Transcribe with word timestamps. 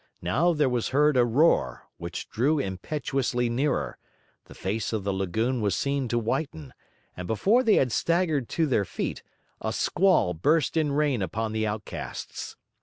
Now 0.23 0.53
there 0.53 0.67
was 0.67 0.87
heard 0.87 1.15
a 1.15 1.23
roar, 1.23 1.85
which 1.97 2.27
drew 2.27 2.57
impetuously 2.57 3.51
nearer; 3.51 3.99
the 4.45 4.55
face 4.55 4.93
of 4.93 5.03
the 5.03 5.13
lagoon 5.13 5.61
was 5.61 5.75
seen 5.75 6.07
to 6.07 6.17
whiten; 6.17 6.73
and 7.15 7.27
before 7.27 7.61
they 7.61 7.75
had 7.75 7.91
staggered 7.91 8.49
to 8.49 8.65
their 8.65 8.83
feet, 8.83 9.21
a 9.61 9.71
squall 9.71 10.33
burst 10.33 10.75
in 10.75 10.91
rain 10.91 11.21
upon 11.21 11.51
the 11.51 11.67
outcasts. 11.67 12.55